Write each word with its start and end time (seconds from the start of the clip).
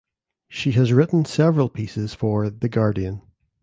She 0.49 0.71
has 0.71 0.91
written 0.91 1.25
several 1.25 1.69
pieces 1.69 2.15
for 2.15 2.49
"The 2.49 2.67
Guardian". 2.67 3.21